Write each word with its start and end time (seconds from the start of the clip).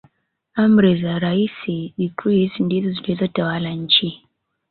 Amri 0.61 1.01
za 1.01 1.19
rais 1.19 1.57
decrees 1.97 2.59
ndizo 2.59 2.91
zilizotawala 2.91 3.69
nchi 3.69 4.27